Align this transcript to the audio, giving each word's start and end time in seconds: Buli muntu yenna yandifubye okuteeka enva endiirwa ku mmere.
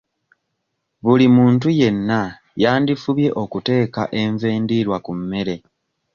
Buli 1.03 1.25
muntu 1.37 1.67
yenna 1.79 2.19
yandifubye 2.63 3.29
okuteeka 3.43 4.01
enva 4.21 4.47
endiirwa 4.55 4.97
ku 5.05 5.11
mmere. 5.19 5.55